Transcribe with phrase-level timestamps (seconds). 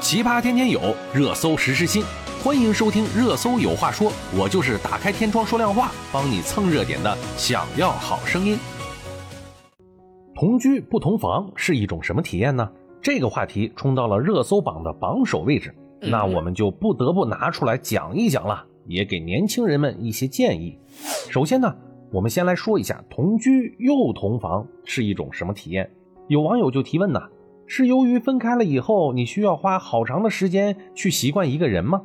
[0.00, 0.80] 奇葩天天有，
[1.14, 2.02] 热搜时时新。
[2.42, 7.14] 欢迎收听《热搜有话说》，我就是打开天窗说亮话，帮你蹭热点的。
[7.36, 8.58] 想要好声音。
[10.34, 12.66] 同居不同房是一种什么体验呢？
[13.02, 20.78] 这个话题冲到了热搜榜的榜首位置，那我们就不得不拿出来讲一讲了，也给年轻人们一些建议。
[21.28, 21.76] 首先呢，
[22.10, 25.90] 我们先来说一下同居又同房是一种什么体验。
[26.28, 27.20] 有网友就提问呢。
[27.72, 32.02] 是由于分开了以后，你需要花好长的时间去习惯一个人吗？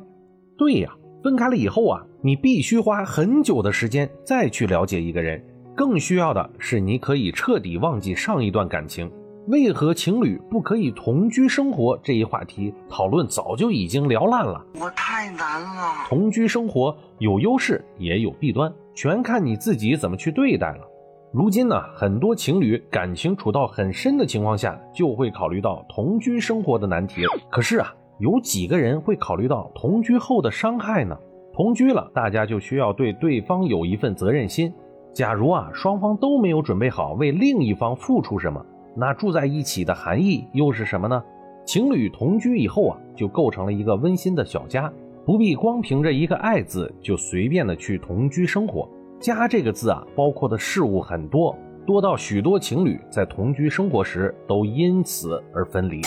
[0.56, 0.92] 对呀，
[1.24, 5.44] 分开了以后啊，你必须花很久的时间再去了解一个人。
[5.74, 9.10] 更需要的是，你可以彻底忘记上一段感情。
[9.48, 14.64] 为何情侣不可以同居生活这一话题讨论早就已经聊烂了。
[14.80, 16.06] 我太难了。
[16.06, 20.88] 同居生活有优势也有弊端，全看你自己怎么去对待了。
[21.38, 27.26] 如今呢，很多情侣感情处到很深的情况下，就会考虑到同居生活的难题。
[27.50, 31.14] 可是啊，有几个人会考虑到同居后的伤害呢？
[31.52, 34.72] 同居了，大家就需要对对方有一份责任心。
[35.12, 41.22] 假如啊，双方都没有准备好为另一方付出什么，那住在一起的含义又是什么呢？
[41.66, 44.90] 情侣同居以后啊，就构成了一个温馨的小家，
[45.26, 48.88] 不必光凭着一个爱字就随便的去同居生活。
[49.18, 56.00] 家这个字啊，包括的事物很多，多到许多情侣在同居生活时都因此而分离。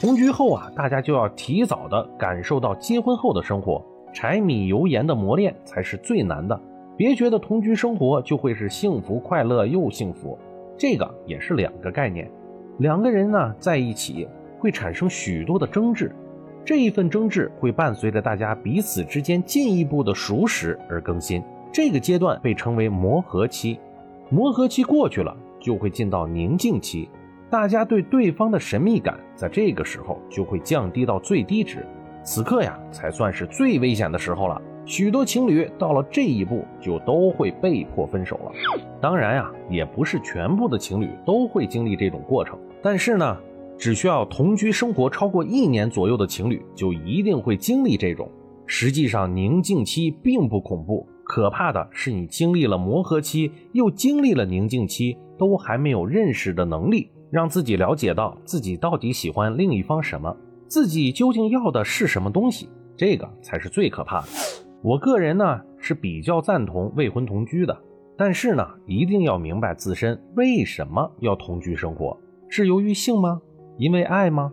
[0.00, 6.58] 同居后啊，大家就要提早的感受到结婚后的生活，柴米油盐的磨练才是最难的。
[6.96, 10.38] 别觉得同居生活就会是幸福快乐又幸福，
[10.76, 12.28] 这个也是两个概念。
[12.78, 14.26] 两个人呢在一起
[14.58, 16.10] 会产生许多的争执，
[16.64, 21.42] 这一份争执会伴随着大家彼此之间进一步的熟识而更新。
[21.72, 23.78] 这个阶段被称为磨合期，
[24.30, 27.08] 磨合期过去了，就会进到宁静期。
[27.50, 31.86] 大家对对方的神秘感，在这个时候就会降低到最低值。
[32.22, 34.60] 此刻呀，才算是最危险的时候了。
[34.84, 38.52] 许多情侣到了这一步，就都会被迫分手了。
[39.00, 42.58] 当然呀，也不是全部的情侣都会经历这种过程。
[42.82, 43.36] 但是呢，
[43.78, 48.30] 只需要同居生活超过一年左右的情侣，就一定会经历这种。
[48.66, 51.06] 实际上，宁静期并不恐怖。
[51.28, 60.34] 可怕的是，你经历了磨合期，又经历了宁静期，都还没有认识的能力，让自己了解到自己到底喜欢另一方什么，
[60.68, 64.28] 自己究竟要的是什么东西，这个才是最可怕的。
[64.82, 67.78] 我个人呢是比较赞同未婚同居的，
[68.16, 72.18] 但是呢，一定要明白自身为什么要同居生活，
[72.48, 73.38] 是由于性吗？
[73.76, 74.50] 因为爱吗？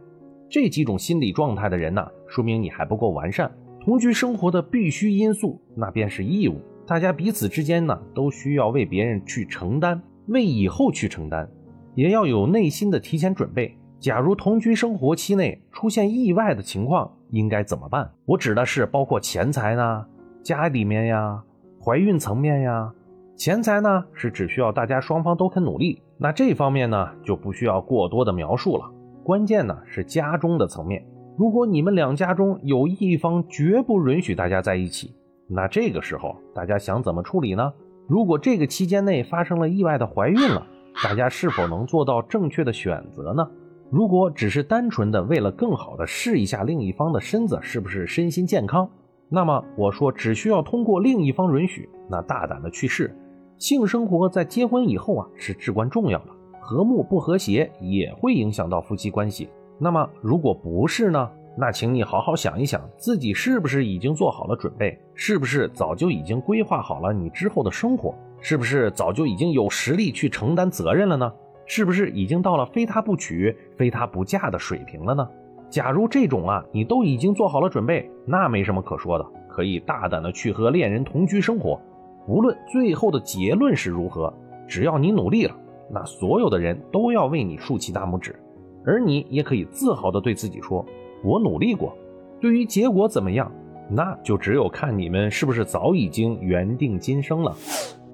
[0.50, 3.50] 这几种心理状态的人呢，说明你还不够完善。
[3.86, 6.60] 同居生活的必须因素，那便是义务。
[6.88, 11.48] 大家彼此之间呢，都需要为别人去承担，为以后去承担，
[11.94, 13.78] 也要有内心的提前准备。
[14.00, 18.12] 假如同居生活期内出现意外的情况，应该怎么办？
[18.26, 20.04] 我指的是包括钱财呢，
[20.42, 21.44] 家里面呀，
[21.80, 22.92] 怀孕层面呀。
[23.36, 28.92] 钱财呢，是只需要大家双方都肯努力，那这方面呢，就不需要过多的描述了。
[29.24, 31.06] 关键呢，是家中的层面。
[31.38, 35.14] 如果你们两家中有一方绝不允许大家在一起，
[35.48, 37.74] 那这个时候大家想怎么处理呢？
[38.08, 40.66] 如果这个期间内发生了意外的怀孕了，
[41.04, 43.46] 大家是否能做到正确的选择呢？
[43.92, 48.90] 如果只是单纯的为了更好的试一下另一方的身子是不是身心健康，
[49.28, 53.14] 那么我说只需要通过另一方允许，那大胆的去试。
[53.58, 56.28] 性生活在结婚以后啊是至关重要的，
[56.62, 59.50] 和睦不和谐也会影响到夫妻关系。
[59.78, 61.30] 那么，如果不是呢？
[61.58, 65.00] 那请你好好想一想，自己是不是已经做好了准备？
[65.14, 68.14] 是不是早就已经规划好了你之后的生活？
[68.42, 71.32] 是不是早就已经有实力去承担责任了呢？
[71.66, 75.28] 是不是已经到了非他不娶、非他不嫁的水平了呢？
[75.70, 81.82] 假如这种啊，你都已经做好了准备，那没什么可说的，可以大胆的去和恋人同居生活。
[82.28, 84.34] 无论最后的结论是如何，
[84.68, 85.56] 只要你努力了，
[85.90, 88.36] 那所有的人都要为你竖起大拇指。
[88.86, 90.86] 而你也可以自豪地对自己说
[91.24, 91.96] ：“我努力过。”
[92.40, 93.52] 对于结果怎么样，
[93.90, 97.56] 那就只有看你们是不是早已经缘定今生了。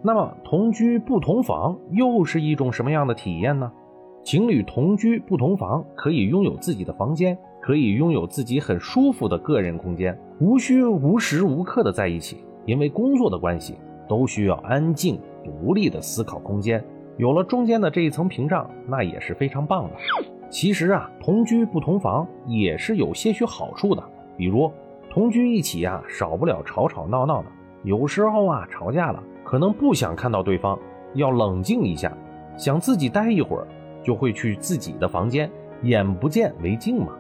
[0.04, 3.72] 那么，同居不同房又是一种什么样的体验呢？
[4.24, 13.76] 情侣同居不同房，可以拥有自己的房间，可以拥有自己很舒服的个人空间，无需无时无刻的在一起，因为工作的关系，
[14.08, 16.84] 都需要安静独立的思考空间。
[17.18, 19.96] 有了中间的这一层屏障，那也是非常棒的。
[20.52, 24.04] 其实啊，同居不同房也是有些许好处的。
[24.38, 24.70] 比如
[25.10, 27.48] 同居一起啊，少不了吵吵闹闹的。
[27.84, 30.78] 有时候啊，吵架了，可能不想看到对方，
[31.14, 32.16] 要冷静一下，
[32.58, 33.68] 想自己待一会儿，
[34.04, 35.50] 就会去自己的房间，
[35.84, 37.14] 眼不见为净嘛。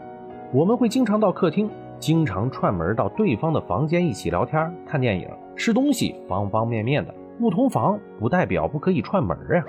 [0.54, 1.70] 我们会经常到客厅，
[2.00, 7.16] 经常串门到对方的房间一起聊天、看电影、吃东西，方方面面的。
[7.40, 9.64] 不同房不代表不可以串门啊！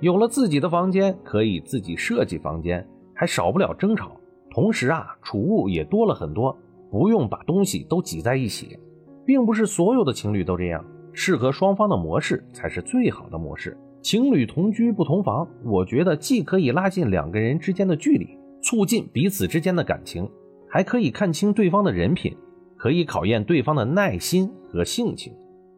[0.00, 2.86] 有了自己的房间，可以自己设计房间，
[3.20, 4.18] 还少不了争吵。
[4.50, 6.56] 同时啊，储物也多了很多，
[6.90, 8.78] 不用把东西都挤在一起。
[9.26, 10.82] 并不是所有的情侣都这样，
[11.12, 13.76] 适合双方的模式才是最好的模式。
[14.00, 18.26] 情侣同居不同房，我觉得既可以拉近两个人之间的距离，
[18.62, 20.26] 促进彼此之间的感情，
[20.66, 22.34] 还可以看清对方的人品，
[22.78, 25.30] 可以考验对方的耐心和性情。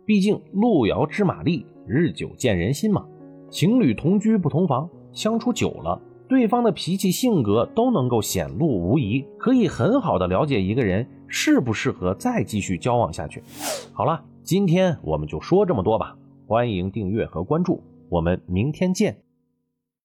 [0.06, 3.04] 毕竟路遥知马力，日久见人心嘛。
[3.50, 6.00] 情侣同居不同房，相处久了，
[6.32, 13.42] 对方的脾气性格都能够显露无遗，可以很好的了解一个人适不适合再继续交往下去。
[13.92, 16.16] 好了，今天我们就说这么多吧。
[16.46, 19.14] 欢迎订阅和关注，我们明天见。